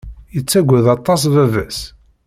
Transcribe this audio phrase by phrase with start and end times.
[0.35, 1.79] Yettaggad aṭas baba-s.